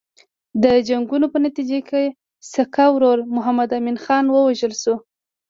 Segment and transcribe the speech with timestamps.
[0.63, 2.03] د جنګونو په نتیجه کې
[2.53, 4.95] سکه ورور محمد امین خان ووژل شو.